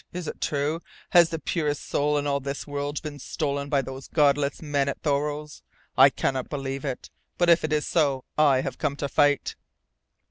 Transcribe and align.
Is 0.13 0.27
it 0.27 0.41
true? 0.41 0.81
Has 1.11 1.29
the 1.29 1.37
purest 1.37 1.87
soul 1.87 2.17
in 2.17 2.25
all 2.25 2.39
this 2.39 2.65
world 2.65 2.99
been 3.03 3.19
stolen 3.19 3.69
by 3.69 3.83
those 3.83 4.07
Godless 4.07 4.59
men 4.59 4.89
at 4.89 4.99
Thoreau's? 5.03 5.61
I 5.95 6.09
cannot 6.09 6.49
believe 6.49 6.83
it! 6.83 7.11
But 7.37 7.51
if 7.51 7.63
it 7.63 7.71
is 7.71 7.85
so, 7.85 8.25
I 8.35 8.61
have 8.61 8.79
come 8.79 8.95
to 8.95 9.07
fight!" 9.07 9.53